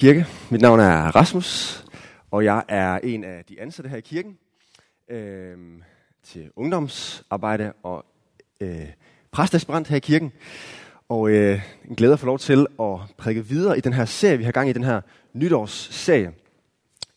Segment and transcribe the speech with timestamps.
[0.00, 0.26] Kirke.
[0.50, 1.84] Mit navn er Rasmus,
[2.30, 4.38] og jeg er en af de ansatte her i kirken
[5.10, 5.56] øh,
[6.22, 8.04] til ungdomsarbejde og
[8.60, 8.86] øh,
[9.30, 10.32] præstaspirant her i kirken.
[11.08, 14.38] Og øh, en glæde at få lov til at prædike videre i den her serie,
[14.38, 15.00] vi har gang i den her
[15.32, 16.32] nytårsserie.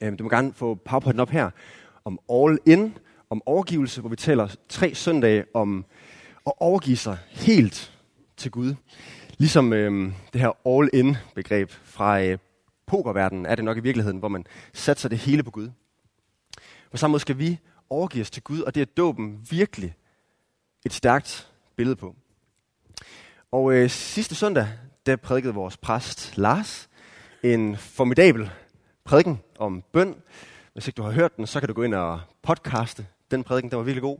[0.01, 1.49] Øh, du må gerne få powerpointen op her
[2.05, 2.97] om All In,
[3.29, 5.85] om overgivelse, hvor vi taler tre søndage om
[6.45, 7.93] at overgive sig helt
[8.37, 8.75] til Gud.
[9.37, 12.37] Ligesom øh, det her all-in-begreb fra øh,
[12.91, 15.69] pokerverdenen er det nok i virkeligheden, hvor man satser det hele på Gud.
[16.91, 17.59] På samme måde skal vi
[17.89, 19.95] overgive os til Gud, og det er dåben virkelig
[20.85, 22.15] et stærkt billede på.
[23.51, 24.67] Og øh, sidste søndag,
[25.05, 26.89] der prædikede vores præst Lars
[27.43, 28.49] en formidabel
[29.03, 30.15] prædiken om bøn.
[30.73, 33.71] Hvis ikke du har hørt den, så kan du gå ind og podcaste den prædiken,
[33.71, 34.17] den var virkelig god.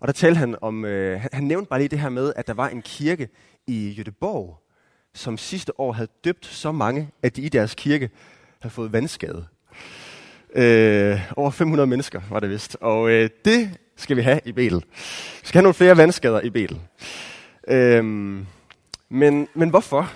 [0.00, 2.46] Og der talte han om, øh, han, han nævnte bare lige det her med, at
[2.46, 3.28] der var en kirke
[3.66, 4.63] i Jødeborg,
[5.14, 8.10] som sidste år havde døbt så mange, at de i deres kirke
[8.60, 9.46] havde fået vandskade.
[10.54, 12.76] Øh, over 500 mennesker var det vist.
[12.80, 14.84] Og øh, det skal vi have i Betel.
[15.40, 16.80] Vi skal have nogle flere vandskader i Betel.
[17.68, 18.04] Øh,
[19.08, 20.12] men, men hvorfor?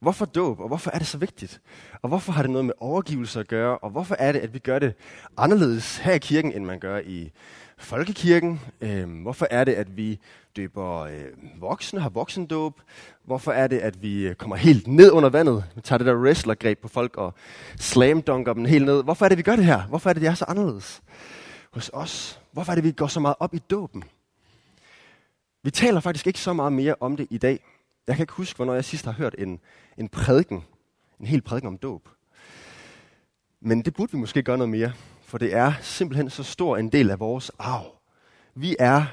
[0.00, 1.60] Hvorfor dåb, og hvorfor er det så vigtigt?
[2.02, 3.78] Og hvorfor har det noget med overgivelse at gøre?
[3.78, 4.94] Og hvorfor er det, at vi gør det
[5.36, 7.32] anderledes her i kirken, end man gør i
[7.78, 8.60] folkekirken?
[8.80, 10.18] Øh, hvorfor er det, at vi
[10.56, 12.80] døber øh, voksne, har voksendåb?
[13.24, 15.64] Hvorfor er det, at vi øh, kommer helt ned under vandet?
[15.74, 17.34] Vi tager det der wrestlergreb på folk og
[17.78, 19.04] slamdunker dem helt ned.
[19.04, 19.82] Hvorfor er det, vi gør det her?
[19.82, 21.02] Hvorfor er det, det er så anderledes
[21.72, 22.40] hos os?
[22.52, 24.04] Hvorfor er det, vi går så meget op i dåben?
[25.62, 27.64] Vi taler faktisk ikke så meget mere om det i dag.
[28.06, 29.60] Jeg kan ikke huske, hvornår jeg sidst har hørt en,
[29.98, 30.64] en prædiken,
[31.20, 32.08] en hel prædiken om dåb.
[33.60, 34.92] Men det burde vi måske gøre noget mere,
[35.26, 37.96] for det er simpelthen så stor en del af vores arv.
[38.54, 39.06] Vi er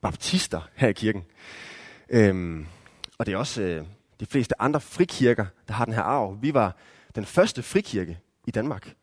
[0.00, 1.24] baptister her i kirken.
[2.08, 2.66] Øhm,
[3.18, 3.86] og det er også øh,
[4.20, 6.42] de fleste andre frikirker, der har den her arv.
[6.42, 6.76] Vi var
[7.14, 8.94] den første frikirke i Danmark,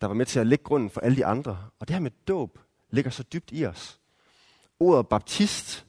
[0.00, 1.68] der var med til at lægge grunden for alle de andre.
[1.80, 2.58] Og det her med dåb
[2.90, 4.00] ligger så dybt i os.
[4.80, 5.86] Ordet baptist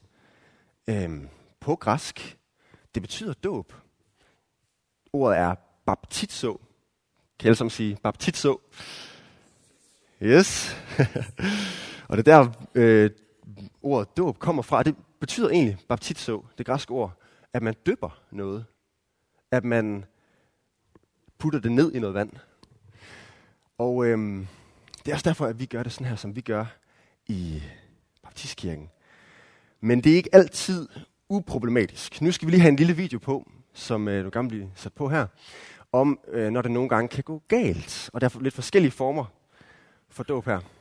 [0.87, 1.29] øhm,
[1.59, 2.37] på græsk,
[2.95, 3.73] det betyder dåb.
[5.13, 5.55] Ordet er
[5.85, 6.61] baptizo.
[7.39, 8.61] Kan alle sammen sige baptizo?
[10.25, 10.75] Yes.
[12.09, 13.09] og det er der, øh,
[13.81, 14.83] ordet dåb kommer fra.
[14.83, 17.21] Det betyder egentlig baptizo, det græske ord,
[17.53, 18.65] at man døber noget.
[19.51, 20.05] At man
[21.37, 22.31] putter det ned i noget vand.
[23.77, 24.47] Og øhm,
[25.05, 26.65] det er også derfor, at vi gør det sådan her, som vi gør
[27.27, 27.63] i
[28.23, 28.89] baptistkirken.
[29.81, 30.87] Men det er ikke altid
[31.29, 32.21] uproblematisk.
[32.21, 34.93] Nu skal vi lige have en lille video på, som øh, du gerne bliver sat
[34.93, 35.27] på her,
[35.91, 38.09] om øh, når det nogle gange kan gå galt.
[38.13, 39.25] Og der er lidt forskellige former
[40.15, 40.74] for dåb her.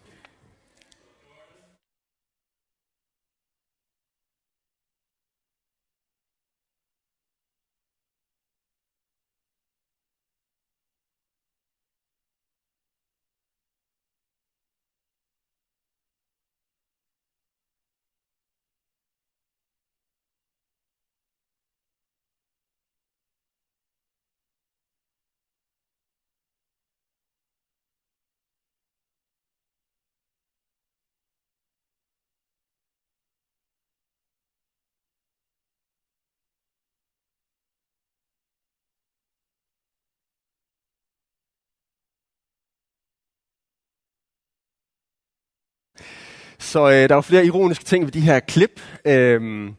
[46.58, 48.80] Så øh, der er flere ironiske ting ved de her klip.
[49.04, 49.74] Øhm,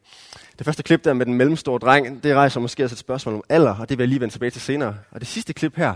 [0.58, 3.44] det første klip der med den mellemstore dreng, det rejser måske også et spørgsmål om
[3.50, 4.98] alder, og det vil jeg lige vende tilbage til senere.
[5.12, 5.96] Og det sidste klip her,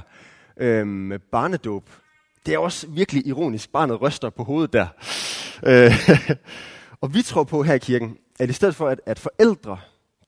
[0.58, 1.90] øhm, med barnedåb,
[2.46, 3.72] det er også virkelig ironisk.
[3.72, 4.88] Barnet ryster på hovedet der.
[5.64, 6.10] Øh,
[7.02, 9.78] og vi tror på her i kirken, at i stedet for at, at forældre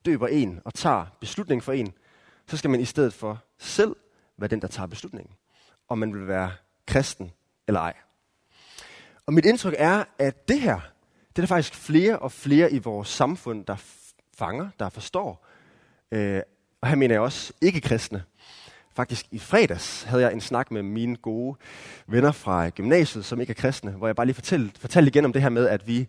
[0.06, 1.94] døber en og tager beslutningen for en,
[2.48, 3.96] så skal man i stedet for selv
[4.38, 5.36] være den, der tager beslutningen.
[5.90, 6.52] Om man vil være
[6.88, 7.32] kristen
[7.68, 7.94] eller ej.
[9.26, 10.80] Og mit indtryk er, at det her,
[11.30, 13.76] det er der faktisk flere og flere i vores samfund, der
[14.38, 15.48] fanger, der forstår.
[16.12, 16.42] Øh,
[16.82, 18.24] og her mener jeg også ikke-kristne.
[18.96, 21.58] Faktisk i fredags havde jeg en snak med mine gode
[22.08, 25.34] venner fra gymnasiet, som ikke er kristne, hvor jeg bare lige fortalte, fortalte igen om
[25.34, 26.08] det her med, at vi,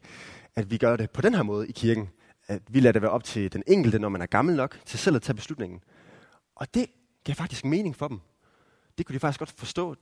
[0.54, 2.08] at vi gør det på den her måde i kirken.
[2.48, 4.98] At vi lader det være op til den enkelte, når man er gammel nok, til
[4.98, 5.80] selv at tage beslutningen.
[6.56, 6.86] Og det
[7.24, 8.20] gav faktisk mening for dem.
[8.98, 9.96] Det kunne de faktisk godt forstå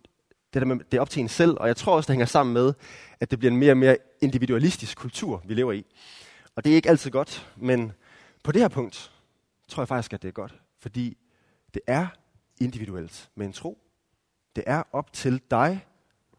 [0.54, 2.26] det, der med, det er op til en selv, og jeg tror også, det hænger
[2.26, 2.74] sammen med,
[3.20, 5.86] at det bliver en mere og mere individualistisk kultur, vi lever i.
[6.56, 7.92] Og det er ikke altid godt, men
[8.42, 9.12] på det her punkt
[9.68, 11.16] tror jeg faktisk, at det er godt, fordi
[11.74, 12.06] det er
[12.60, 13.78] individuelt med en tro.
[14.56, 15.86] Det er op til dig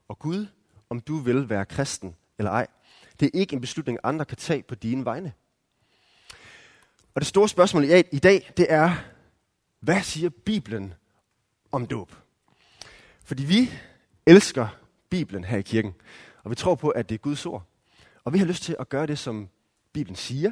[0.07, 0.47] og Gud,
[0.89, 2.67] om du vil være kristen eller ej.
[3.19, 5.33] Det er ikke en beslutning, andre kan tage på dine vegne.
[7.15, 8.91] Og det store spørgsmål i dag, det er,
[9.79, 10.93] hvad siger Bibelen
[11.71, 12.11] om dåb?
[13.23, 13.71] Fordi vi
[14.25, 14.67] elsker
[15.09, 15.93] Bibelen her i kirken,
[16.43, 17.63] og vi tror på, at det er Guds ord.
[18.23, 19.49] Og vi har lyst til at gøre det, som
[19.93, 20.51] Bibelen siger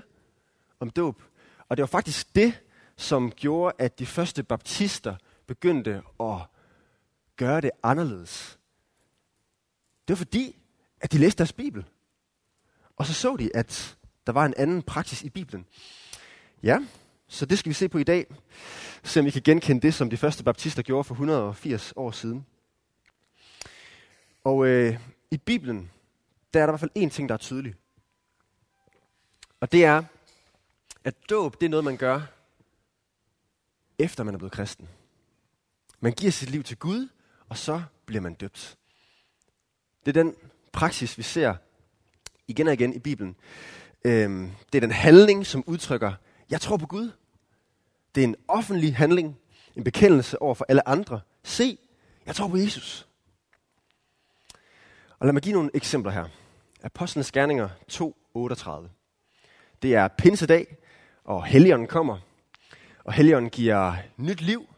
[0.79, 1.23] om dåb.
[1.69, 2.61] Og det var faktisk det,
[2.95, 5.15] som gjorde, at de første baptister
[5.47, 6.37] begyndte at
[7.35, 8.59] gøre det anderledes.
[10.07, 10.55] Det var fordi,
[11.01, 11.85] at de læste deres Bibel.
[12.95, 15.65] Og så så de, at der var en anden praksis i Bibelen.
[16.63, 16.79] Ja,
[17.27, 18.25] så det skal vi se på i dag.
[19.03, 22.45] Se om vi kan genkende det, som de første baptister gjorde for 180 år siden.
[24.43, 24.99] Og øh,
[25.31, 25.91] i Bibelen,
[26.53, 27.75] der er der i hvert fald én ting, der er tydelig.
[29.59, 30.03] Og det er,
[31.03, 32.21] at dåb, det er noget, man gør,
[33.99, 34.89] efter man er blevet kristen.
[35.99, 37.07] Man giver sit liv til Gud,
[37.49, 38.77] og så bliver man døbt.
[40.05, 40.35] Det er den
[40.71, 41.55] praksis, vi ser
[42.47, 43.35] igen og igen i Bibelen.
[44.05, 46.13] Øhm, det er den handling, som udtrykker,
[46.49, 47.11] jeg tror på Gud.
[48.15, 49.37] Det er en offentlig handling,
[49.75, 51.21] en bekendelse over for alle andre.
[51.43, 51.77] Se,
[52.25, 53.08] jeg tror på Jesus.
[55.19, 56.25] Og lad mig give nogle eksempler her.
[56.83, 58.87] Apostlenes Gerninger 2.38.
[59.81, 60.77] Det er pinsedag,
[61.23, 62.17] og Helligånden kommer.
[63.03, 64.69] Og Helligånden giver nyt liv,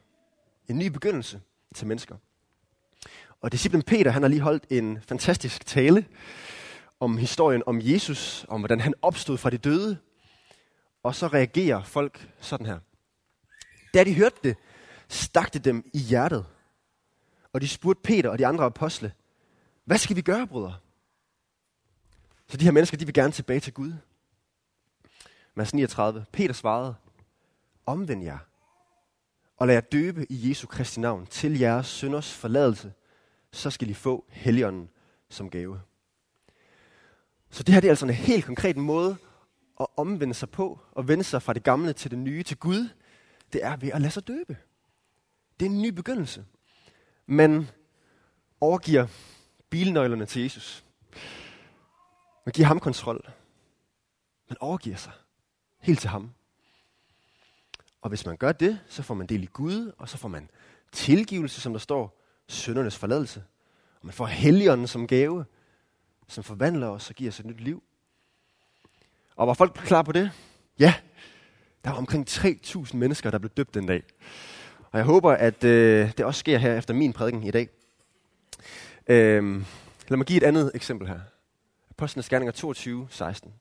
[0.68, 1.42] en ny begyndelse
[1.76, 2.16] til mennesker.
[3.42, 6.06] Og disciplen Peter, han har lige holdt en fantastisk tale
[7.00, 9.98] om historien om Jesus, om hvordan han opstod fra de døde.
[11.04, 12.80] Og så reagerer folk sådan her.
[13.94, 14.58] Da de hørte det,
[15.08, 16.46] stak det dem i hjertet.
[17.54, 19.12] Og de spurgte Peter og de andre apostle,
[19.92, 20.78] hvad skal vi gøre, brødre?
[22.48, 23.94] Så de her mennesker, de vil gerne tilbage til Gud.
[25.56, 26.26] Vers 39.
[26.32, 26.96] Peter svarede,
[27.86, 28.38] omvend jer,
[29.58, 32.94] og lad jer døbe i Jesu Kristi navn til jeres synders forladelse,
[33.52, 34.90] så skal I få Helligånden
[35.30, 35.82] som gave.
[37.50, 39.18] Så det her det er altså en helt konkret måde
[39.80, 42.90] at omvende sig på, og vende sig fra det gamle til det nye, til Gud.
[43.54, 44.58] Det er ved at lade sig døbe.
[45.60, 46.46] Det er en ny begyndelse.
[47.26, 47.68] Man
[48.62, 49.08] overgiver
[49.72, 50.84] bilnøglerne til Jesus.
[52.46, 53.32] Man giver ham kontrol.
[54.50, 55.12] Man overgiver sig
[55.80, 56.32] helt til ham.
[58.02, 60.50] Og hvis man gør det, så får man del i Gud, og så får man
[60.92, 63.44] tilgivelse, som der står, søndernes forladelse.
[64.00, 65.46] Og man får helligånden som gave,
[66.28, 67.84] som forvandler os og giver os et nyt liv.
[69.36, 70.32] Og var folk klar på det?
[70.80, 70.94] Ja,
[71.84, 74.04] der var omkring 3.000 mennesker, der blev døbt den dag.
[74.92, 77.70] Og jeg håber, at øh, det også sker her efter min prædiken i dag.
[79.12, 79.64] Øh,
[80.08, 81.20] lad mig give et andet eksempel her.
[81.90, 83.54] Apostlenes Gerninger 22, 16.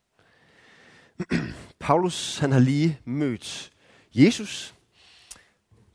[1.79, 3.73] Paulus han har lige mødt
[4.15, 4.75] Jesus.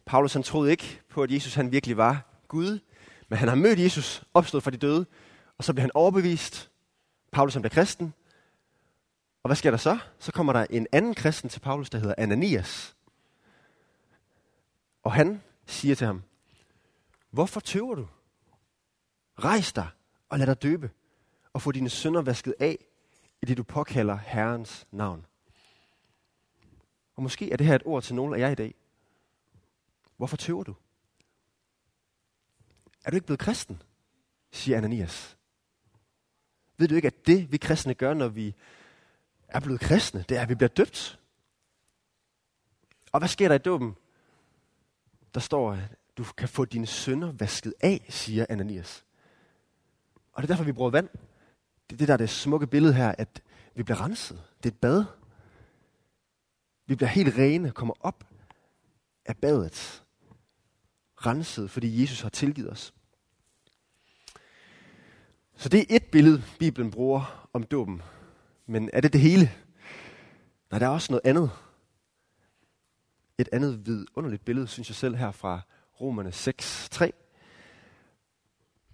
[0.06, 2.80] Paulus han troede ikke på, at Jesus han virkelig var Gud,
[3.30, 5.06] men han har mødt Jesus, opstået fra de døde,
[5.58, 6.70] og så bliver han overbevist.
[7.32, 8.14] Paulus han bliver kristen.
[9.44, 9.98] Og hvad sker der så?
[10.20, 12.96] Så kommer der en anden kristen til Paulus, der hedder Ananias.
[15.04, 16.24] Og han siger til ham,
[17.32, 18.08] hvorfor tøver du?
[19.40, 19.88] Rejs dig
[20.30, 20.92] og lad dig døbe,
[21.54, 22.86] og få dine sønder vasket af,
[23.42, 25.26] i det du påkalder Herrens navn.
[27.16, 28.74] Og måske er det her et ord til nogle af jer i dag.
[30.18, 30.76] Hvorfor tøver du?
[33.06, 33.82] Er du ikke blevet kristen?
[34.52, 35.38] siger Ananias.
[36.78, 38.56] Ved du ikke, at det vi kristne gør, når vi
[39.48, 41.20] er blevet kristne, det er, at vi bliver døbt?
[43.12, 43.96] Og hvad sker der i dåben?
[45.34, 45.80] Der står, at
[46.18, 49.05] du kan få dine sønder vasket af, siger Ananias.
[50.36, 51.10] Og det er derfor, vi bruger vand.
[51.90, 53.42] Det er det, der er det smukke billede her, at
[53.76, 54.44] vi bliver renset.
[54.58, 55.06] Det er et bad.
[56.88, 58.24] Vi bliver helt rene, kommer op
[59.26, 60.04] af badet.
[61.18, 62.94] Renset, fordi Jesus har tilgivet os.
[65.56, 68.02] Så det er et billede, Bibelen bruger om dåben.
[68.66, 69.52] Men er det det hele?
[70.72, 71.52] Nej, der er også noget andet.
[73.38, 75.62] Et andet vidunderligt billede, synes jeg selv her fra
[76.02, 77.14] Romerne 6, 3.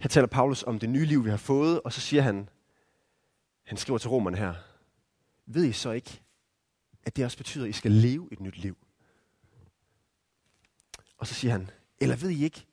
[0.01, 2.50] Her taler Paulus om det nye liv, vi har fået, og så siger han,
[3.63, 4.53] han skriver til romerne her,
[5.46, 6.22] ved I så ikke,
[7.03, 8.77] at det også betyder, at I skal leve et nyt liv?
[11.17, 12.65] Og så siger han, eller ved I ikke,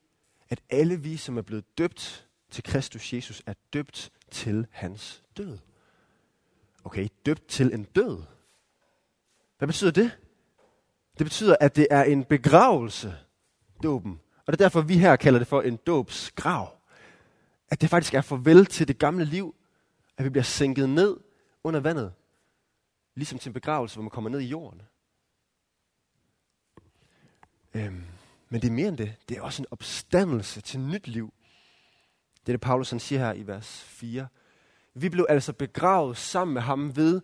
[0.48, 5.58] at alle vi, som er blevet døbt til Kristus Jesus, er døbt til hans død?
[6.84, 8.22] Okay, døbt til en død.
[9.58, 10.18] Hvad betyder det?
[11.18, 13.16] Det betyder, at det er en begravelse,
[13.82, 14.20] dåben.
[14.46, 16.77] Og det er derfor, vi her kalder det for en dåbsgrav.
[17.70, 19.54] At det faktisk er farvel til det gamle liv,
[20.16, 21.16] at vi bliver sænket ned
[21.64, 22.12] under vandet.
[23.14, 24.82] Ligesom til en begravelse, hvor man kommer ned i jorden.
[27.74, 28.04] Øhm,
[28.48, 29.14] men det er mere end det.
[29.28, 31.32] Det er også en opstandelse til nyt liv.
[32.40, 34.28] Det er det, Paulus han siger her i vers 4.
[34.94, 37.20] Vi blev altså begravet sammen med ham ved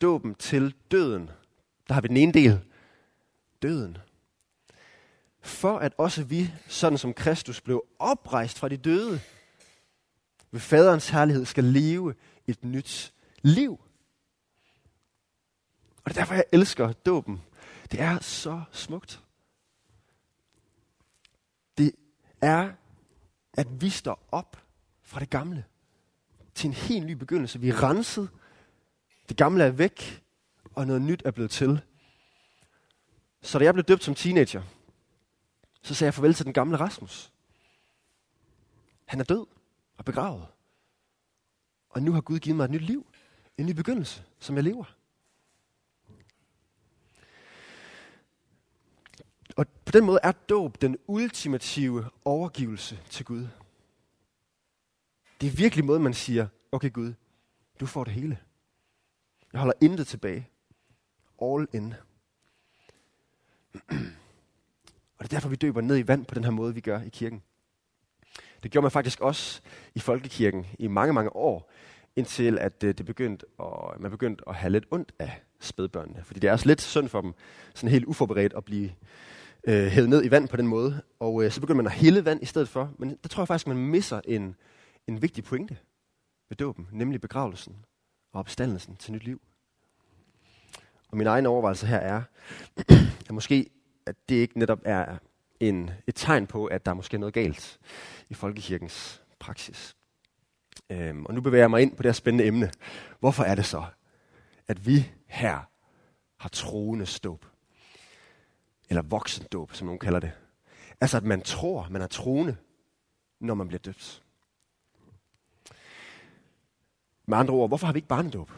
[0.00, 1.30] dåben til døden.
[1.88, 2.60] Der har vi den ene del.
[3.62, 3.98] Døden.
[5.42, 9.20] for at også vi, sådan som Kristus blev oprejst fra de døde,
[10.50, 12.14] ved faderens herlighed skal leve
[12.46, 13.80] et nyt liv.
[16.04, 17.42] Og det er derfor, jeg elsker dåben.
[17.92, 19.22] Det er så smukt.
[21.78, 21.92] Det
[22.40, 22.72] er,
[23.52, 24.56] at vi står op
[25.02, 25.64] fra det gamle
[26.54, 27.60] til en helt ny begyndelse.
[27.60, 28.28] Vi er renset.
[29.28, 30.22] Det gamle er væk,
[30.74, 31.80] og noget nyt er blevet til.
[33.42, 34.62] Så da jeg blev døbt som teenager,
[35.82, 37.32] så sagde jeg farvel til den gamle Rasmus.
[39.04, 39.46] Han er død
[40.00, 40.46] og begravet.
[41.90, 43.06] Og nu har Gud givet mig et nyt liv.
[43.58, 44.96] En ny begyndelse, som jeg lever.
[49.56, 53.48] Og på den måde er dåb den ultimative overgivelse til Gud.
[55.40, 57.14] Det er virkelig måde, man siger, okay Gud,
[57.80, 58.38] du får det hele.
[59.52, 60.48] Jeg holder intet tilbage.
[61.42, 61.94] All in.
[65.18, 67.00] Og det er derfor, vi døber ned i vand på den her måde, vi gør
[67.00, 67.42] i kirken.
[68.62, 69.60] Det gjorde man faktisk også
[69.94, 71.70] i folkekirken i mange, mange år,
[72.16, 76.24] indtil at øh, det begyndte at, man begyndte at have lidt ondt af spædbørnene.
[76.24, 77.32] Fordi det er også lidt synd for dem,
[77.74, 78.90] sådan helt uforberedt at blive
[79.64, 81.02] øh, hævet ned i vand på den måde.
[81.20, 82.94] Og øh, så begyndte man at hælde vand i stedet for.
[82.98, 84.56] Men der tror jeg faktisk, man misser en,
[85.06, 85.76] en vigtig pointe
[86.48, 87.76] ved dåben, nemlig begravelsen
[88.32, 89.40] og opstandelsen til nyt liv.
[91.08, 92.22] Og min egen overvejelse her er,
[93.28, 93.70] at måske
[94.06, 95.16] at det ikke netop er
[95.60, 97.78] en, et tegn på, at der er måske noget galt
[98.28, 99.96] i folkekirkens praksis.
[100.90, 102.70] Øhm, og nu bevæger jeg mig ind på det her spændende emne.
[103.20, 103.84] Hvorfor er det så,
[104.68, 105.60] at vi her
[106.36, 107.46] har troende ståb?
[108.88, 110.32] Eller voksendåb, som nogen kalder det.
[111.00, 112.56] Altså, at man tror, man er troende,
[113.40, 114.22] når man bliver døbt.
[117.26, 118.50] Med andre ord, hvorfor har vi ikke barnedåb?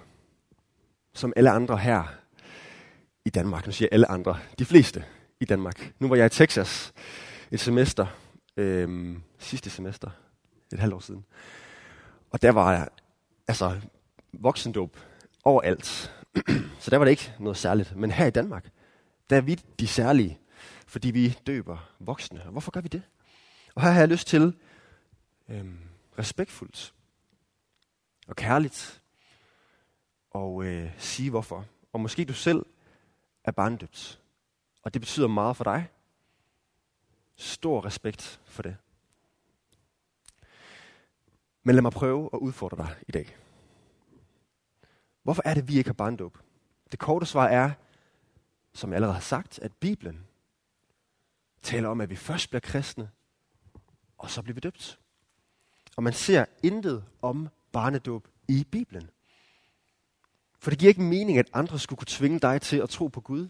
[1.13, 2.05] Som alle andre her
[3.25, 3.67] i Danmark.
[3.67, 4.39] Nu siger jeg alle andre.
[4.59, 5.05] De fleste
[5.43, 5.93] i Danmark.
[5.99, 6.93] Nu var jeg i Texas
[7.51, 8.07] et semester,
[8.57, 10.11] øhm, sidste semester,
[10.73, 11.25] et halvt år siden.
[12.31, 12.89] Og der var jeg,
[13.49, 13.81] altså,
[14.33, 14.97] voksendåb
[15.45, 16.15] overalt.
[16.81, 17.97] Så der var det ikke noget særligt.
[17.97, 18.71] Men her i Danmark,
[19.31, 20.39] der er vi de særlige,
[20.87, 22.43] fordi vi døber voksne.
[22.45, 23.03] Og hvorfor gør vi det?
[23.75, 24.55] Og her har jeg lyst til
[25.49, 25.79] øhm,
[26.19, 26.95] respektfuldt
[28.29, 29.03] og kærligt
[30.31, 31.67] og øh, sige hvorfor.
[31.93, 32.67] Og måske du selv
[33.45, 34.22] er barndøbt.
[34.83, 35.89] Og det betyder meget for dig.
[37.37, 38.77] Stor respekt for det.
[41.63, 43.37] Men lad mig prøve at udfordre dig i dag.
[45.23, 46.39] Hvorfor er det, vi ikke har barndåb?
[46.91, 47.71] Det korte svar er,
[48.73, 50.27] som jeg allerede har sagt, at Bibelen
[51.63, 53.11] taler om, at vi først bliver kristne,
[54.19, 54.99] og så bliver vi døbt.
[55.97, 59.11] Og man ser intet om barnedåb i Bibelen.
[60.59, 63.21] For det giver ikke mening, at andre skulle kunne tvinge dig til at tro på
[63.21, 63.49] Gud.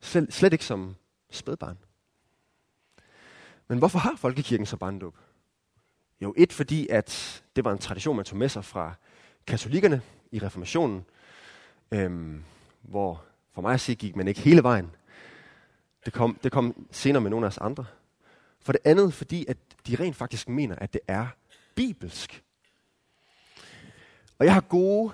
[0.00, 0.96] Selv, slet ikke som
[1.30, 1.78] spædbarn.
[3.68, 5.16] Men hvorfor har folkekirken så barndåb?
[6.20, 8.94] Jo, et fordi, at det var en tradition, man tog med sig fra
[9.46, 10.02] katolikkerne
[10.32, 11.04] i reformationen,
[11.92, 12.44] øhm,
[12.82, 14.90] hvor for mig at sige, gik man ikke hele vejen.
[16.04, 17.84] Det kom, det kom senere med nogle af os andre.
[18.60, 21.26] For det andet, fordi at de rent faktisk mener, at det er
[21.74, 22.44] bibelsk.
[24.38, 25.12] Og jeg har gode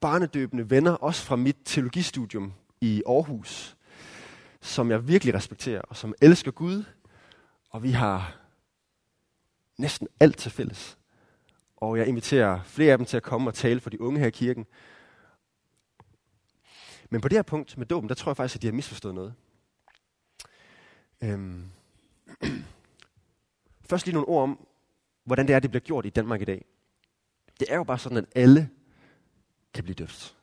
[0.00, 3.75] barnedøbende venner, også fra mit teologistudium i Aarhus,
[4.66, 6.84] som jeg virkelig respekterer, og som elsker Gud,
[7.70, 8.36] og vi har
[9.78, 10.98] næsten alt til fælles.
[11.76, 14.26] Og jeg inviterer flere af dem til at komme og tale for de unge her
[14.26, 14.66] i kirken.
[17.10, 19.14] Men på det her punkt med dåben, der tror jeg faktisk, at de har misforstået
[19.14, 19.34] noget.
[21.22, 21.70] Øhm.
[23.90, 24.66] Først lige nogle ord om,
[25.24, 26.64] hvordan det er, det bliver gjort i Danmark i dag.
[27.60, 28.70] Det er jo bare sådan, at alle
[29.74, 30.36] kan blive døbt.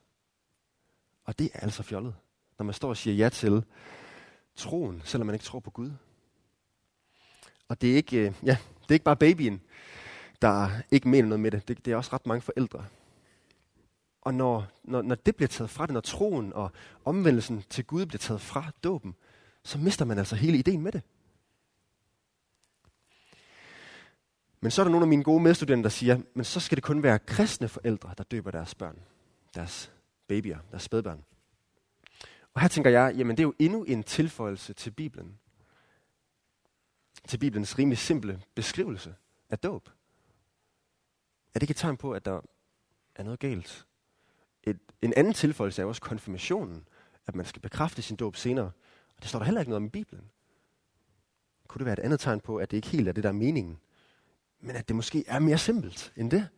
[1.24, 2.16] Og det er altså fjollet,
[2.58, 3.64] når man står og siger ja til
[4.56, 5.92] troen, selvom man ikke tror på Gud.
[7.68, 9.62] Og det er ikke, øh, ja, det er ikke bare babyen,
[10.42, 11.68] der ikke mener noget med det.
[11.68, 11.86] det.
[11.86, 12.86] Det er også ret mange forældre.
[14.22, 16.72] Og når, når, når det bliver taget fra det, når troen og
[17.06, 19.16] omvendelsen til Gud bliver taget fra dåben,
[19.64, 21.02] så mister man altså hele ideen med det.
[24.62, 26.84] Men så er der nogle af mine gode medstudenter, der siger, men så skal det
[26.84, 29.00] kun være kristne forældre, der døber deres børn,
[29.56, 29.92] deres
[30.28, 31.24] babyer, deres spædbørn.
[32.54, 35.40] Og her tænker jeg, jamen det er jo endnu en tilføjelse til Bibelen.
[37.28, 39.16] Til Bibelens rimelig simple beskrivelse
[39.50, 39.90] af dåb.
[41.48, 42.42] Er det ikke et tegn på, at der
[43.16, 43.88] er noget galt?
[44.64, 46.88] Et, en anden tilføjelse er også konfirmationen,
[47.28, 48.72] at man skal bekræfte sin dåb senere.
[49.16, 50.30] Og det står der heller ikke noget om i Bibelen.
[51.68, 53.34] Kunne det være et andet tegn på, at det ikke helt er det, der er
[53.34, 53.80] meningen,
[54.60, 56.50] men at det måske er mere simpelt end det?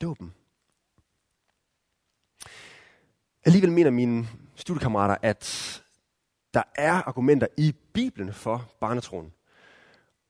[0.00, 0.34] Dåben.
[3.44, 5.82] Alligevel mener mine studiekammerater, at
[6.54, 9.32] der er argumenter i Bibelen for barnetroen.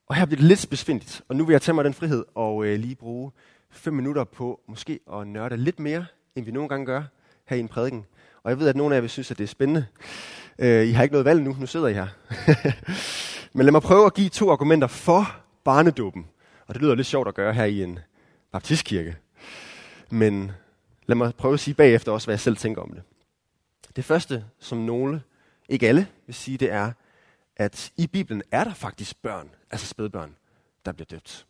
[0.07, 2.67] Og her bliver det lidt besvindeligt, og nu vil jeg tage mig den frihed og
[2.67, 3.33] øh, lige bruge
[3.71, 7.03] fem minutter på måske at nørde lidt mere, end vi nogle gange gør
[7.45, 8.05] her i en prædiken.
[8.43, 9.87] Og jeg ved, at nogle af jer vil synes, at det er spændende.
[10.59, 12.07] Øh, I har ikke noget valg nu, nu sidder I her.
[13.57, 16.27] Men lad mig prøve at give to argumenter for barnedåben.
[16.67, 17.99] Og det lyder lidt sjovt at gøre her i en
[18.53, 19.17] baptistkirke.
[20.11, 20.53] Men
[21.07, 23.03] lad mig prøve at sige bagefter også, hvad jeg selv tænker om det.
[23.97, 25.23] Det første, som nogle,
[25.69, 26.93] ikke alle, vil sige, det er,
[27.57, 30.37] at i Bibelen er der faktisk børn, altså spædbørn,
[30.85, 31.47] der bliver døbt.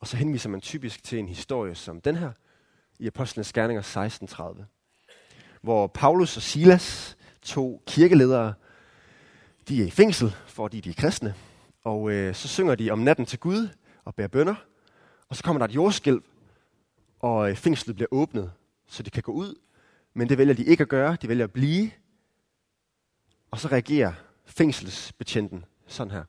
[0.00, 2.32] Og så henviser man typisk til en historie som den her,
[2.98, 3.82] i Apostlenes Gerninger
[4.58, 4.62] 16.30,
[5.60, 8.54] hvor Paulus og Silas, to kirkeledere,
[9.68, 11.34] de er i fængsel, fordi de er kristne,
[11.84, 13.68] og øh, så synger de om natten til Gud
[14.04, 14.54] og bærer bønder,
[15.28, 16.22] og så kommer der et jordskælv,
[17.20, 18.52] og øh, fængslet bliver åbnet,
[18.86, 19.54] så de kan gå ud,
[20.14, 21.90] men det vælger de ikke at gøre, de vælger at blive,
[23.50, 24.12] og så reagerer
[24.44, 26.24] fængselsbetjenten sådan her.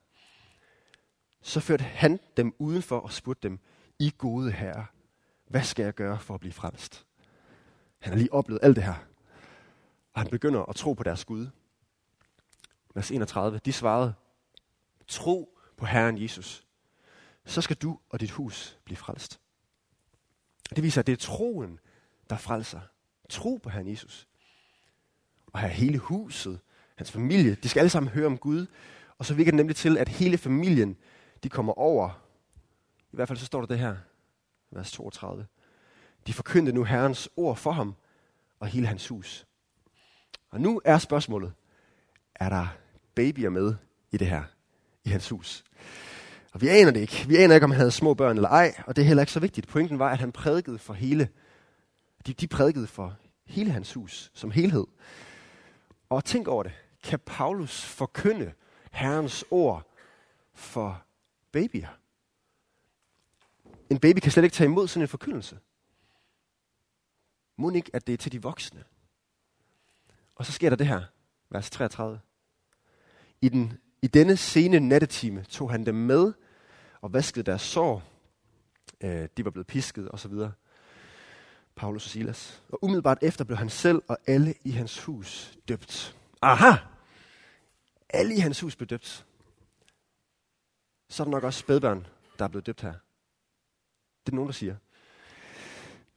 [1.42, 3.60] Så førte han dem udenfor og spurgte dem,
[4.00, 4.86] I gode herre,
[5.48, 7.06] hvad skal jeg gøre for at blive frelst?
[8.00, 9.08] Han har lige oplevet alt det her.
[10.14, 11.48] Og han begynder at tro på deres Gud.
[12.96, 13.60] Vers 31.
[13.66, 14.14] De svarede,
[15.08, 16.66] tro på Herren Jesus.
[17.46, 19.40] Så skal du og dit hus blive frelst.
[20.76, 21.80] Det viser, at det er troen,
[22.30, 22.80] der frelser.
[23.30, 24.28] Tro på Herren Jesus.
[25.48, 26.60] Og have hele huset,
[26.96, 28.66] hans familie, de skal alle sammen høre om Gud.
[29.18, 30.98] Og så virker det nemlig til, at hele familien,
[31.44, 32.10] de kommer over.
[33.12, 33.96] I hvert fald så står der det her,
[34.72, 35.46] vers 32.
[36.28, 37.96] De forkyndte nu Herrens ord for ham
[38.60, 39.48] og hele hans hus.
[40.50, 41.54] Og nu er spørgsmålet,
[42.36, 42.68] er der
[43.16, 43.76] babyer med
[44.12, 44.44] i det her,
[45.04, 45.64] i hans hus?
[46.52, 47.26] Og vi aner det ikke.
[47.28, 49.34] Vi aner ikke, om han havde små børn eller ej, og det er heller ikke
[49.34, 49.68] så vigtigt.
[49.68, 51.30] Pointen var, at han prædikede for hele,
[52.28, 54.86] de, de prædikede for hele hans hus som helhed.
[56.10, 56.72] Og tænk over det.
[57.04, 58.54] Kan Paulus forkynde
[58.92, 59.92] Herrens ord
[60.54, 61.06] for
[61.52, 62.00] babyer?
[63.90, 65.60] En baby kan slet ikke tage imod sådan en forkyndelse.
[67.58, 68.84] Må ikke, at det er til de voksne.
[70.36, 71.02] Og så sker der det her,
[71.50, 72.20] vers 33.
[73.42, 76.34] I, den, I denne sene nattetime tog han dem med
[77.02, 78.04] og vaskede deres sår.
[79.02, 80.52] Øh, de var blevet pisket og så videre.
[81.76, 82.64] Paulus og Silas.
[82.70, 86.16] Og umiddelbart efter blev han selv og alle i hans hus døbt.
[86.42, 86.72] Aha!
[88.10, 89.26] Alle i hans hus blev døbt.
[91.10, 92.08] Så er der nok også spædbørn,
[92.40, 92.94] der er blevet døbt her.
[94.26, 94.76] Det er nogen, der siger.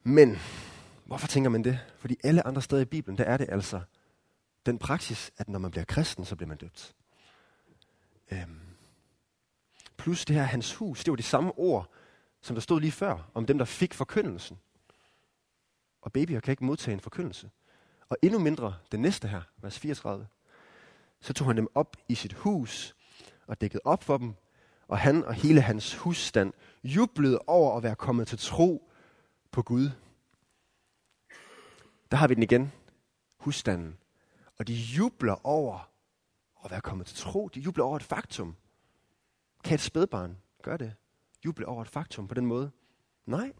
[0.02, 0.38] Men,
[1.04, 1.80] hvorfor tænker man det?
[1.98, 3.80] Fordi alle andre steder i Bibelen, der er det altså
[4.66, 6.94] den praksis, at når man bliver kristen, så bliver man døbt.
[8.30, 8.60] Øhm.
[9.96, 11.90] Plus det her, hans hus, det var de samme ord,
[12.42, 14.58] som der stod lige før, om dem, der fik forkyndelsen.
[16.06, 17.50] Og babyer kan ikke modtage en forkyndelse.
[18.08, 20.26] Og endnu mindre den næste her, vers 34.
[21.20, 22.96] Så tog han dem op i sit hus
[23.46, 24.34] og dækkede op for dem,
[24.88, 26.52] og han og hele hans husstand
[26.84, 28.90] jublede over at være kommet til tro
[29.50, 29.90] på Gud.
[32.10, 32.72] Der har vi den igen.
[33.36, 33.98] Husstanden.
[34.58, 35.90] Og de jubler over
[36.64, 37.48] at være kommet til tro.
[37.48, 38.56] De jubler over et faktum.
[39.64, 40.94] Kan et spædbarn gøre det?
[41.44, 42.70] Juble over et faktum på den måde?
[43.26, 43.52] Nej.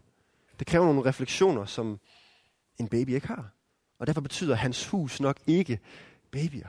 [0.59, 1.99] Det kræver nogle refleksioner, som
[2.77, 3.51] en baby ikke har.
[3.99, 5.79] Og derfor betyder hans hus nok ikke
[6.31, 6.67] babyer.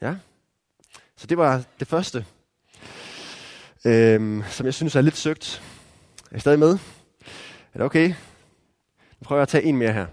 [0.00, 0.16] Ja?
[1.16, 2.26] Så det var det første,
[3.84, 5.62] øhm, som jeg synes er lidt søgt.
[6.30, 6.78] Er I stadig med?
[7.72, 8.08] Er det okay?
[9.20, 10.06] Nu prøver jeg at tage en mere her,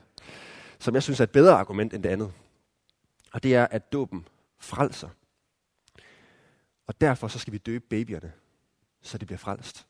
[0.79, 2.33] som jeg synes er et bedre argument end det andet.
[3.33, 4.27] Og det er, at dåben
[4.59, 5.09] frelser.
[6.87, 8.31] Og derfor så skal vi døbe babyerne,
[9.01, 9.88] så de bliver frelst.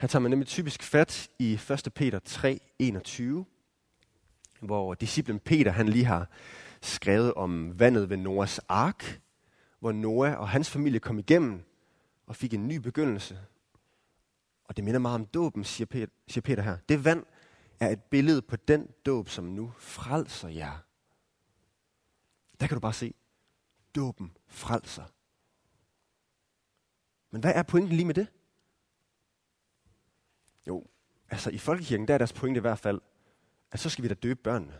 [0.00, 1.88] Her tager man nemlig typisk fat i 1.
[1.94, 3.44] Peter 3, 21,
[4.60, 6.30] hvor disciplen Peter han lige har
[6.82, 9.20] skrevet om vandet ved Noahs ark,
[9.80, 11.62] hvor Noah og hans familie kom igennem
[12.26, 13.40] og fik en ny begyndelse.
[14.64, 16.78] Og det minder meget om dåben, siger Peter, siger Peter her.
[16.88, 17.24] Det vand
[17.80, 20.78] er et billede på den dåb, som nu frelser jer.
[22.60, 23.14] Der kan du bare se,
[23.94, 25.04] dåben frelser.
[27.30, 28.26] Men hvad er pointen lige med det?
[30.66, 30.86] Jo,
[31.28, 33.00] altså i folkekirken, der er deres pointe i hvert fald,
[33.72, 34.78] at så skal vi da døbe børnene,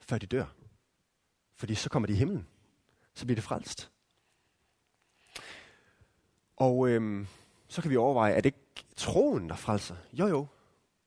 [0.00, 0.54] før de dør.
[1.56, 2.46] Fordi så kommer de i himlen.
[3.14, 3.90] Så bliver det frelst.
[6.56, 7.26] Og øhm,
[7.68, 9.96] så kan vi overveje, er det ikke troen, der frelser?
[10.12, 10.46] Jo jo.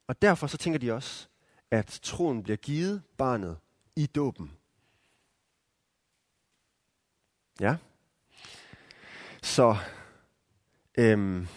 [0.08, 1.28] Og derfor så tænker de også,
[1.72, 3.58] at troen bliver givet barnet
[3.96, 4.52] i dåben.
[7.60, 7.78] Ja.
[9.42, 9.76] Så
[10.98, 11.48] øhm,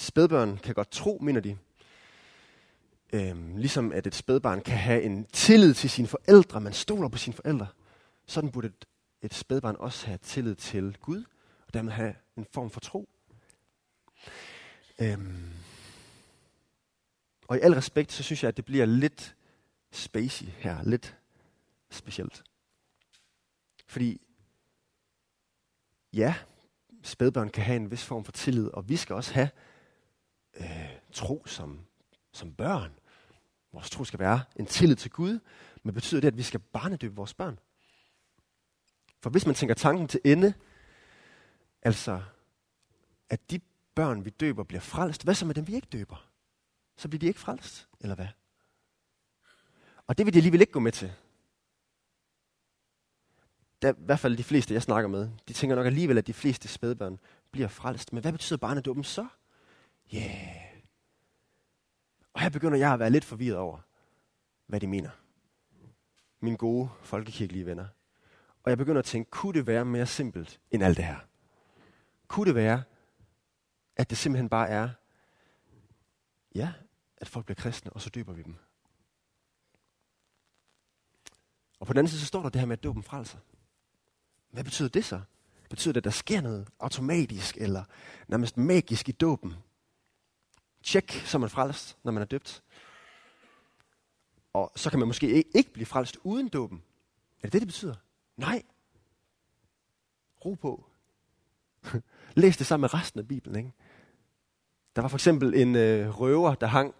[0.00, 1.58] spædbørn kan godt tro, mener de.
[3.12, 7.18] Øhm, ligesom at et spædbarn kan have en tillid til sine forældre, man stoler på
[7.18, 7.66] sine forældre,
[8.26, 8.84] sådan burde et,
[9.22, 11.24] et spædbarn også have tillid til Gud,
[11.66, 13.08] og dermed have en form for tro.
[14.98, 15.52] Øhm,
[17.48, 19.36] og i al respekt, så synes jeg, at det bliver lidt
[19.90, 21.16] spacey her, lidt
[21.90, 22.44] specielt.
[23.86, 24.20] Fordi,
[26.12, 26.34] ja,
[27.02, 29.48] spædbørn kan have en vis form for tillid, og vi skal også have
[30.58, 31.80] øh, tro som,
[32.32, 32.92] som børn.
[33.72, 35.38] Vores tro skal være en tillid til Gud,
[35.82, 37.58] men betyder det, at vi skal barnedøbe vores børn?
[39.20, 40.54] For hvis man tænker tanken til ende,
[41.82, 42.22] altså
[43.30, 43.60] at de
[43.94, 46.30] børn, vi døber, bliver frelst, hvad så med dem, vi ikke døber?
[46.96, 48.28] Så bliver de ikke frelst, eller hvad?
[50.06, 51.12] Og det vil de alligevel ikke gå med til.
[53.82, 56.32] Der, I hvert fald de fleste, jeg snakker med, de tænker nok alligevel, at de
[56.32, 57.18] fleste spædbørn
[57.50, 58.12] bliver frelst.
[58.12, 59.26] Men hvad betyder barnedåben så?
[60.12, 60.18] Ja.
[60.18, 60.68] Yeah.
[62.32, 63.78] Og her begynder jeg at være lidt forvirret over,
[64.66, 65.10] hvad de mener.
[66.40, 67.86] Mine gode folkekirkelige venner.
[68.62, 71.18] Og jeg begynder at tænke, kunne det være mere simpelt end alt det her?
[72.28, 72.82] Kunne det være,
[73.96, 74.88] at det simpelthen bare er,
[76.54, 76.72] ja,
[77.16, 78.54] at folk bliver kristne, og så døber vi dem.
[81.80, 83.38] Og på den anden side, så står der det her med, at dåben frelser.
[83.38, 83.48] Altså.
[84.50, 85.20] Hvad betyder det så?
[85.70, 87.84] Betyder det, at der sker noget automatisk eller
[88.28, 89.54] nærmest magisk i dåben?
[90.88, 92.62] Tjek, så er man frelst, når man er døbt.
[94.52, 96.82] Og så kan man måske ikke blive frelst uden dåben.
[97.40, 97.94] Er det det, det betyder?
[98.36, 98.62] Nej.
[100.44, 100.86] Ro på.
[102.34, 103.56] Læs det sammen med resten af Bibelen.
[103.56, 103.72] Ikke?
[104.96, 106.94] Der var for eksempel en øh, røver, der hang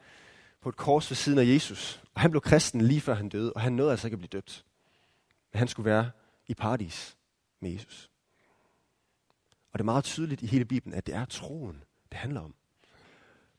[0.61, 2.03] på et kors ved siden af Jesus.
[2.15, 4.29] Og han blev kristen lige før han døde, og han nåede altså ikke at blive
[4.29, 4.67] døbt.
[5.53, 6.11] Men han skulle være
[6.47, 7.17] i paradis
[7.61, 8.11] med Jesus.
[9.73, 12.55] Og det er meget tydeligt i hele Bibelen, at det er troen, det handler om.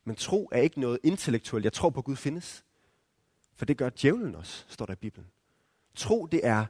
[0.09, 1.63] Men tro er ikke noget intellektuelt.
[1.63, 2.63] Jeg tror på, at Gud findes.
[3.55, 5.27] For det gør djævlen også, står der i Bibelen.
[5.95, 6.65] Tro, det er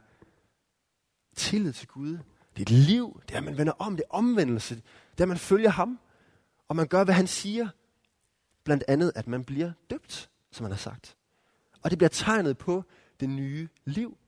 [1.36, 2.18] tillid til Gud.
[2.56, 3.22] Det er et liv.
[3.28, 3.96] Det er, at man vender om.
[3.96, 4.74] Det er omvendelse.
[4.74, 5.98] Det er, at man følger ham.
[6.68, 7.68] Og man gør, hvad han siger.
[8.64, 11.16] Blandt andet, at man bliver døbt, som han har sagt.
[11.82, 12.84] Og det bliver tegnet på
[13.20, 14.18] det nye liv.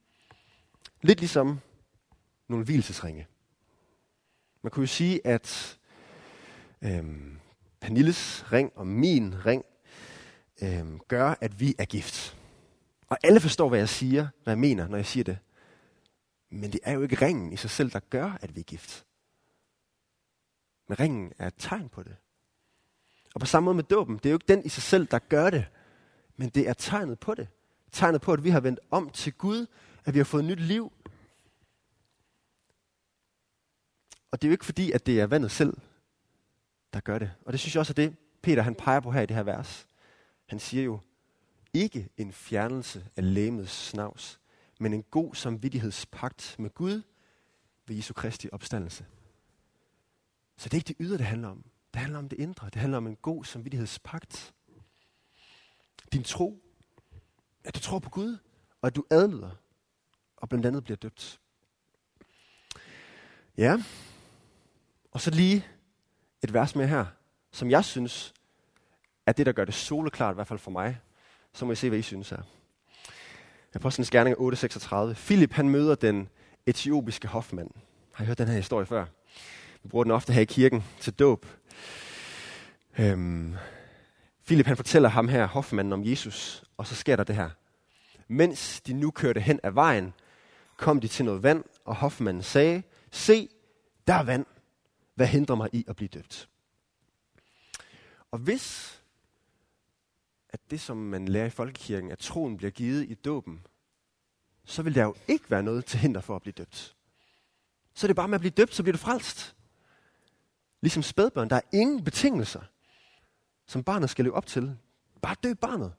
[1.02, 1.60] Lidt ligesom
[2.48, 3.26] nogle hvilesesringe.
[4.62, 5.78] Man kunne jo sige, at
[6.82, 7.38] øhm,
[7.82, 9.64] Pernilles ring og min ring
[10.62, 12.36] øh, gør, at vi er gift.
[13.08, 15.38] Og alle forstår, hvad jeg siger, hvad jeg mener, når jeg siger det.
[16.50, 19.06] Men det er jo ikke ringen i sig selv, der gør, at vi er gift.
[20.88, 22.16] Men ringen er et tegn på det.
[23.34, 25.18] Og på samme måde med dåben, det er jo ikke den i sig selv, der
[25.18, 25.66] gør det,
[26.36, 27.48] men det er tegnet på det.
[27.92, 29.66] Tegnet på, at vi har vendt om til Gud,
[30.04, 30.92] at vi har fået nyt liv.
[34.30, 35.76] Og det er jo ikke fordi, at det er vandet selv,
[36.92, 37.32] der gør det.
[37.44, 39.42] Og det synes jeg også er det, Peter han peger på her i det her
[39.42, 39.86] vers.
[40.46, 41.00] Han siger jo,
[41.74, 44.40] ikke en fjernelse af læmets snavs,
[44.80, 47.02] men en god samvittighedspagt med Gud
[47.86, 49.06] ved Jesu Kristi opstandelse.
[50.56, 51.64] Så det er ikke det ydre, det handler om.
[51.94, 52.66] Det handler om det indre.
[52.66, 54.54] Det handler om en god samvittighedspagt.
[56.12, 56.62] Din tro,
[57.64, 58.38] at du tror på Gud,
[58.80, 59.50] og at du adlyder,
[60.36, 61.40] og blandt andet bliver døbt.
[63.56, 63.82] Ja,
[65.10, 65.66] og så lige
[66.42, 67.04] et vers med her,
[67.52, 68.34] som jeg synes
[69.26, 71.00] er det, der gør det soleklart, i hvert fald for mig.
[71.52, 72.42] Så må I se, hvad I synes her.
[73.74, 75.14] Apostlenes Gerninger 8.36.
[75.14, 76.28] Philip, han møder den
[76.66, 77.70] etiopiske hofmand.
[78.12, 79.04] Har I hørt den her historie før?
[79.82, 81.46] Vi bruger den ofte her i kirken til dåb.
[82.98, 83.54] Øhm,
[84.46, 87.50] Philip han fortæller ham her, hofmanden, om Jesus, og så sker der det her.
[88.28, 90.12] Mens de nu kørte hen ad vejen,
[90.76, 93.48] kom de til noget vand, og hofmanden sagde, se,
[94.06, 94.46] der er vand.
[95.14, 96.48] Hvad hindrer mig i at blive døbt?
[98.30, 98.98] Og hvis
[100.52, 103.66] at det, som man lærer i folkekirken, at troen bliver givet i dåben,
[104.64, 106.96] så vil der jo ikke være noget til hinder for at blive døbt.
[107.94, 109.56] Så er det bare med at blive døbt, så bliver du frelst.
[110.80, 112.62] Ligesom spædbørn, der er ingen betingelser,
[113.66, 114.78] som barnet skal leve op til.
[115.22, 115.94] Bare døb barnet.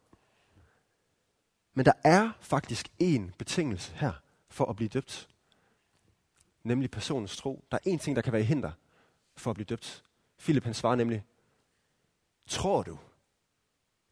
[1.73, 4.13] Men der er faktisk én betingelse her
[4.49, 5.29] for at blive døbt.
[6.63, 7.65] Nemlig personens tro.
[7.71, 8.71] Der er én ting, der kan være i hinder
[9.35, 10.03] for at blive døbt.
[10.39, 11.25] Philip han svarer nemlig,
[12.47, 12.99] tror du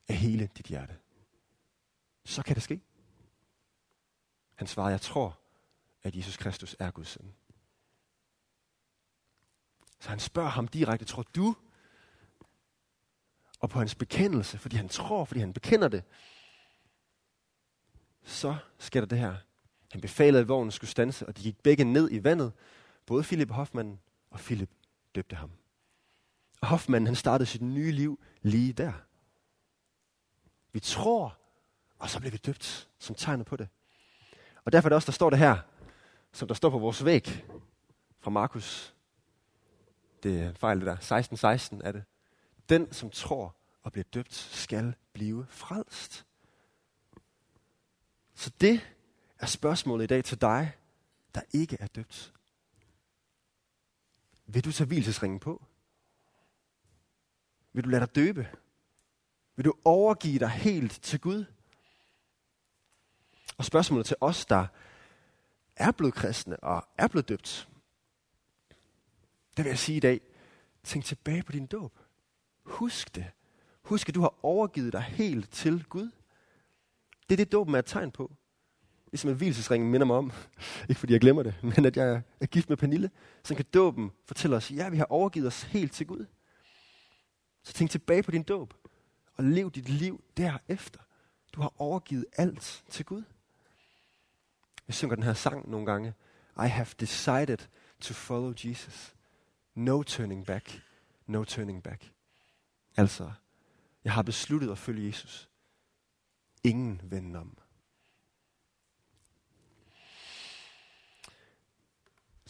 [0.07, 0.97] af hele dit hjerte?
[2.25, 2.81] Så kan det ske.
[4.55, 5.39] Han svarer, jeg tror,
[6.03, 7.33] at Jesus Kristus er Guds søn.
[9.99, 11.55] Så han spørger ham direkte, tror du?
[13.59, 16.03] Og på hans bekendelse, fordi han tror, fordi han bekender det,
[18.23, 19.35] så sker der det her.
[19.91, 22.53] Han befalede, at vognen skulle stanse, og de gik begge ned i vandet.
[23.05, 24.69] Både Philip Hoffmann, og Philip
[25.15, 25.51] døbte ham.
[26.61, 28.93] Og Hoffmann, han startede sit nye liv lige der.
[30.71, 31.37] Vi tror,
[31.99, 33.67] og så bliver vi døbt som tegnet på det.
[34.65, 35.57] Og derfor er det også, der står det her,
[36.31, 37.45] som der står på vores væg
[38.19, 38.95] fra Markus.
[40.23, 40.97] Det er en fejl, det der.
[40.99, 42.03] 16, 16 er det.
[42.69, 46.25] Den, som tror og bliver døbt, skal blive frelst.
[48.35, 48.81] Så det
[49.39, 50.71] er spørgsmålet i dag til dig,
[51.35, 52.33] der ikke er døbt.
[54.53, 55.65] Vil du tage hvilesesringen på?
[57.73, 58.47] Vil du lade dig døbe?
[59.55, 61.45] Vil du overgive dig helt til Gud?
[63.57, 64.67] Og spørgsmålet til os, der
[65.75, 67.69] er blevet kristne og er blevet døbt,
[69.57, 70.21] det vil jeg sige i dag,
[70.83, 71.99] tænk tilbage på din dåb.
[72.63, 73.31] Husk det.
[73.81, 76.11] Husk, at du har overgivet dig helt til Gud.
[77.29, 78.35] Det er det, dåben er et tegn på.
[79.11, 80.31] Ligesom at hvilesesringen minder mig om.
[80.89, 83.11] Ikke fordi jeg glemmer det, men at jeg er gift med Pernille.
[83.43, 86.25] Så kan dåben fortælle os, ja, vi har overgivet os helt til Gud.
[87.63, 88.73] Så tænk tilbage på din dåb,
[89.35, 90.99] og lev dit liv derefter.
[91.53, 93.23] Du har overgivet alt til Gud.
[94.87, 96.13] Jeg synger den her sang nogle gange.
[96.57, 97.57] I have decided
[98.01, 99.15] to follow Jesus.
[99.75, 100.81] No turning back.
[101.27, 102.11] No turning back.
[102.97, 103.31] Altså,
[104.03, 105.49] jeg har besluttet at følge Jesus.
[106.63, 107.57] Ingen venden om.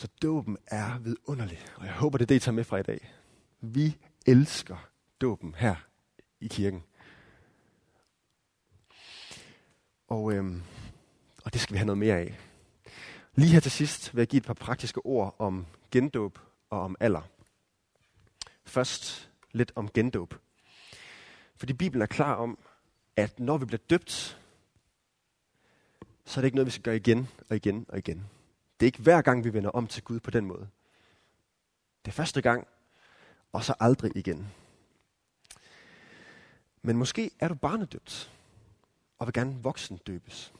[0.01, 2.83] Så dåben er vidunderlig, og jeg håber, det er det, I tager med fra i
[2.83, 3.13] dag.
[3.59, 4.89] Vi elsker
[5.21, 5.75] dåben her
[6.39, 6.83] i kirken.
[10.07, 10.63] Og, øhm,
[11.43, 12.39] og det skal vi have noget mere af.
[13.35, 16.95] Lige her til sidst vil jeg give et par praktiske ord om gendåb og om
[16.99, 17.29] alder.
[18.65, 20.35] Først lidt om gendåb.
[21.55, 22.57] Fordi Bibelen er klar om,
[23.15, 24.39] at når vi bliver døbt,
[26.25, 28.29] så er det ikke noget, vi skal gøre igen og igen og igen.
[28.81, 30.69] Det er ikke hver gang, vi vender om til Gud på den måde.
[32.05, 32.67] Det er første gang,
[33.53, 34.47] og så aldrig igen.
[36.81, 38.31] Men måske er du barnedøbt,
[39.19, 40.53] og vil gerne voksen døbes.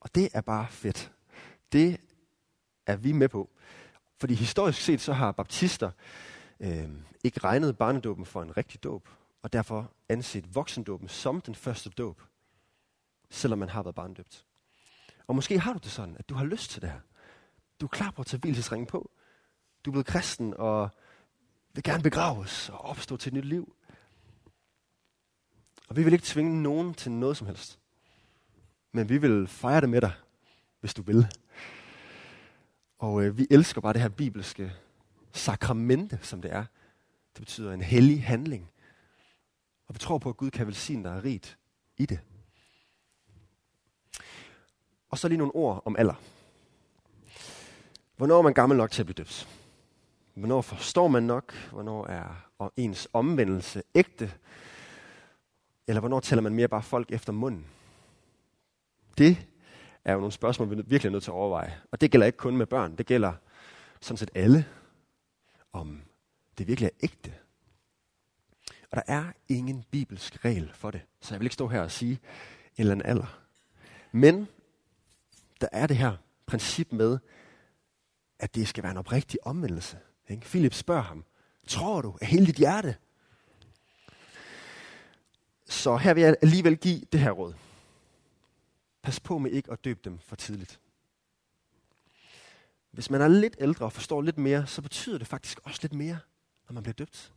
[0.00, 1.12] Og det er bare fedt.
[1.72, 2.00] Det
[2.86, 3.50] er vi med på.
[4.20, 5.90] Fordi historisk set, så har baptister
[6.60, 6.90] øh,
[7.24, 9.08] ikke regnet barnedåben for en rigtig dåb,
[9.42, 12.22] og derfor anset voksendåben som den første dåb,
[13.30, 14.44] selvom man har været barnedøbt.
[15.26, 17.00] Og måske har du det sådan, at du har lyst til det her.
[17.82, 19.10] Du er klar på at tage hvilesesringen på.
[19.84, 20.90] Du er blevet kristen og
[21.72, 23.76] vil gerne begraves og opstå til et nyt liv.
[25.88, 27.78] Og vi vil ikke tvinge nogen til noget som helst.
[28.92, 30.12] Men vi vil fejre det med dig,
[30.80, 31.26] hvis du vil.
[32.98, 34.72] Og øh, vi elsker bare det her bibelske
[35.32, 36.64] sakramente, som det er.
[37.34, 38.70] Det betyder en hellig handling.
[39.86, 41.58] Og vi tror på, at Gud kan velsigne dig rigt
[41.96, 42.20] i det.
[45.10, 46.31] Og så lige nogle ord om alder.
[48.22, 49.48] Hvornår er man gammel nok til at blive døbt?
[50.34, 51.54] Hvornår forstår man nok?
[51.72, 54.32] Hvornår er ens omvendelse ægte?
[55.86, 57.66] Eller hvornår tæller man mere bare folk efter munden?
[59.18, 59.46] Det
[60.04, 61.80] er jo nogle spørgsmål, vi virkelig er nødt til at overveje.
[61.90, 62.96] Og det gælder ikke kun med børn.
[62.96, 63.32] Det gælder
[64.00, 64.66] sådan set alle.
[65.72, 66.02] Om
[66.58, 67.34] det virkelig er ægte.
[68.90, 71.00] Og der er ingen bibelsk regel for det.
[71.20, 72.18] Så jeg vil ikke stå her og sige en
[72.76, 73.38] eller anden alder.
[74.12, 74.48] Men
[75.60, 77.18] der er det her princip med,
[78.42, 79.98] at det skal være en oprigtig omvendelse.
[80.28, 80.46] Ikke?
[80.46, 81.24] Philip spørger ham,
[81.66, 82.96] tror du af hele dit hjerte?
[85.68, 87.54] Så her vil jeg alligevel give det her råd.
[89.02, 90.80] Pas på med ikke at døbe dem for tidligt.
[92.90, 95.92] Hvis man er lidt ældre og forstår lidt mere, så betyder det faktisk også lidt
[95.92, 96.18] mere,
[96.68, 97.32] når man bliver døbt.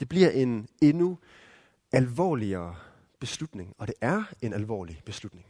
[0.00, 1.18] Det bliver en endnu
[1.92, 2.76] alvorligere
[3.18, 5.46] beslutning, og det er en alvorlig beslutning.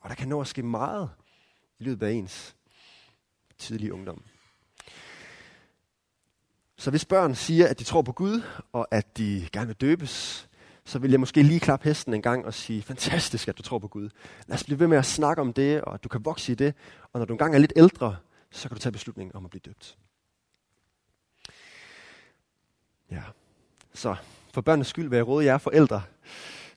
[0.00, 1.10] Og der kan nå at ske meget
[1.78, 2.56] i løbet af ens
[3.60, 4.22] tidlige ungdom.
[6.76, 8.42] Så hvis børn siger, at de tror på Gud,
[8.72, 10.48] og at de gerne vil døbes,
[10.84, 13.78] så vil jeg måske lige klappe hesten en gang og sige, fantastisk, at du tror
[13.78, 14.08] på Gud.
[14.46, 16.54] Lad os blive ved med at snakke om det, og at du kan vokse i
[16.54, 16.74] det.
[17.12, 18.16] Og når du engang er lidt ældre,
[18.50, 19.98] så kan du tage beslutningen om at blive døbt.
[23.10, 23.22] Ja,
[23.94, 24.16] så
[24.54, 26.02] for børnenes skyld vil jeg råde jer forældre,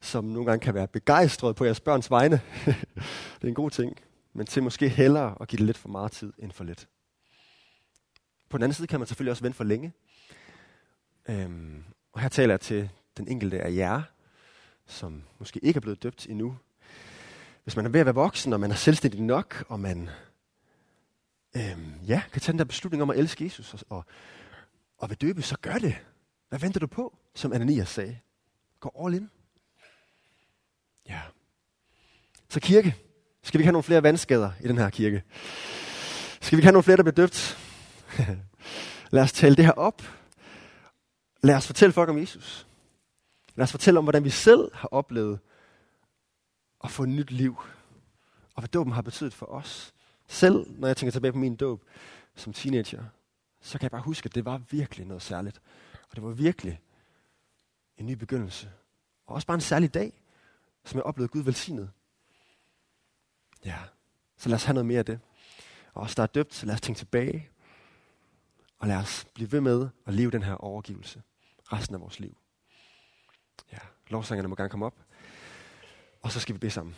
[0.01, 2.41] som nogle gange kan være begejstrede på jeres børns vegne.
[3.35, 3.97] det er en god ting,
[4.33, 6.87] men til måske hellere at give det lidt for meget tid end for lidt.
[8.49, 9.93] På den anden side kan man selvfølgelig også vente for længe.
[11.29, 14.01] Øhm, og her taler jeg til den enkelte af jer,
[14.85, 16.57] som måske ikke er blevet døbt endnu.
[17.63, 20.09] Hvis man er ved at være voksen, og man er selvstændig nok, og man
[21.55, 24.05] øhm, ja, kan tage den der beslutning om at elske Jesus og, og,
[24.97, 25.95] og vil døbe, så gør det.
[26.49, 28.19] Hvad venter du på, som Ananias sagde?
[28.79, 29.29] Gå all in.
[31.09, 31.21] Ja.
[32.49, 32.95] Så kirke.
[33.43, 35.23] Skal vi ikke have nogle flere vandskader i den her kirke?
[36.41, 37.57] Skal vi ikke have nogle flere, der bliver døbt?
[39.11, 40.01] Lad os tale det her op.
[41.43, 42.67] Lad os fortælle folk om Jesus.
[43.55, 45.39] Lad os fortælle om, hvordan vi selv har oplevet
[46.83, 47.57] at få et nyt liv.
[48.55, 49.93] Og hvad dåben har betydet for os.
[50.27, 51.83] Selv når jeg tænker tilbage på min dåb
[52.35, 53.03] som teenager,
[53.61, 55.61] så kan jeg bare huske, at det var virkelig noget særligt.
[56.09, 56.81] Og det var virkelig
[57.97, 58.69] en ny begyndelse.
[59.25, 60.13] Og også bare en særlig dag,
[60.85, 61.89] som jeg oplevede Gud velsignet.
[63.65, 63.77] Ja,
[64.37, 65.19] så lad os have noget mere af det.
[65.93, 67.49] Og os, der er døbt, så lad os tænke tilbage.
[68.79, 71.23] Og lad os blive ved med at leve den her overgivelse
[71.63, 72.37] resten af vores liv.
[73.71, 74.95] Ja, lovsangerne må gerne komme op.
[76.21, 76.95] Og så skal vi bede sammen.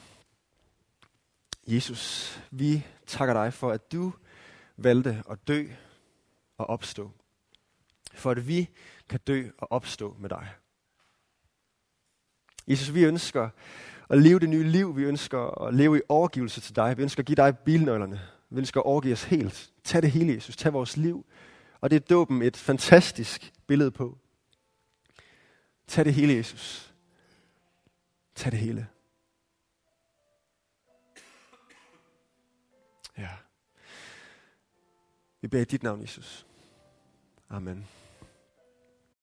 [1.67, 4.13] Jesus, vi takker dig for, at du
[4.77, 5.67] valgte at dø
[6.57, 7.11] og opstå.
[8.13, 8.69] For at vi
[9.09, 10.49] kan dø og opstå med dig.
[12.67, 13.49] Jesus, vi ønsker
[14.09, 14.97] at leve det nye liv.
[14.97, 16.97] Vi ønsker at leve i overgivelse til dig.
[16.97, 18.21] Vi ønsker at give dig bilnøglerne.
[18.49, 19.71] Vi ønsker at overgive os helt.
[19.83, 20.57] Tag det hele, Jesus.
[20.57, 21.25] Tag vores liv.
[21.81, 24.17] Og det er dåben et fantastisk billede på.
[25.87, 26.93] Tag det hele, Jesus.
[28.35, 28.87] Tag det hele.
[33.17, 33.29] Ja.
[35.41, 36.45] Vi beder i dit navn, Jesus.
[37.49, 37.87] Amen.